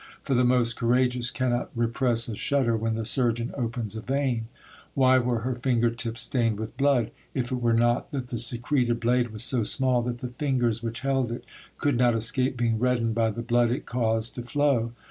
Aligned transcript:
for 0.23 0.33
the 0.33 0.43
most 0.43 0.77
courageous 0.77 1.29
cannot 1.29 1.69
repress 1.75 2.27
a 2.27 2.33
shudder 2.33 2.75
when 2.75 2.95
the 2.95 3.05
surgeon 3.05 3.53
opens 3.55 3.95
a 3.95 4.01
vein. 4.01 4.45
Why 4.95 5.19
were 5.19 5.41
her 5.41 5.53
finger 5.53 5.91
tips 5.91 6.21
stained 6.21 6.59
with 6.59 6.75
blood, 6.75 7.11
if 7.35 7.51
it 7.51 7.61
were 7.61 7.75
not 7.75 8.09
that 8.09 8.29
the 8.29 8.39
secreted 8.39 8.99
blade 8.99 9.29
was 9.29 9.43
so 9.43 9.61
small 9.61 10.01
that 10.01 10.17
the 10.17 10.29
fingers 10.29 10.81
which 10.81 11.01
held 11.01 11.31
it 11.31 11.45
could 11.77 11.97
not 11.99 12.15
escape 12.15 12.57
being 12.57 12.79
reddened 12.79 13.13
by 13.13 13.29
the 13.29 13.43
blood 13.43 13.69
it 13.69 13.85
caused 13.85 14.33
to 14.33 14.41
flow? 14.41 14.93